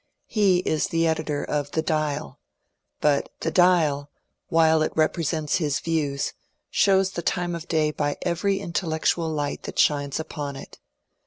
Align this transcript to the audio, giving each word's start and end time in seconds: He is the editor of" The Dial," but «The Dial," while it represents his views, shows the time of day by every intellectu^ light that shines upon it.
He 0.25 0.61
is 0.65 0.87
the 0.87 1.05
editor 1.05 1.43
of" 1.43 1.69
The 1.73 1.83
Dial," 1.83 2.39
but 3.01 3.29
«The 3.41 3.51
Dial," 3.51 4.09
while 4.47 4.81
it 4.81 4.91
represents 4.95 5.57
his 5.57 5.79
views, 5.79 6.33
shows 6.71 7.11
the 7.11 7.21
time 7.21 7.53
of 7.53 7.67
day 7.67 7.91
by 7.91 8.17
every 8.23 8.57
intellectu^ 8.57 9.29
light 9.31 9.61
that 9.61 9.77
shines 9.77 10.19
upon 10.19 10.55
it. 10.55 10.79